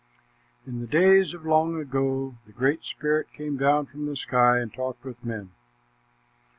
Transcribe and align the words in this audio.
In 0.65 0.79
the 0.81 0.87
days 0.87 1.35
of 1.35 1.45
long 1.45 1.79
ago 1.79 2.33
the 2.47 2.51
Great 2.51 2.83
Spirit 2.85 3.31
came 3.33 3.55
down 3.55 3.85
from 3.85 4.07
the 4.07 4.15
sky 4.15 4.57
and 4.57 4.73
talked 4.73 5.03
with 5.05 5.23
men. 5.23 5.51